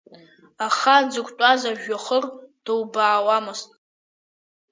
[0.65, 2.23] Аха дзықәтәаз ажәҩахыр
[2.65, 3.59] дылбаауамыз.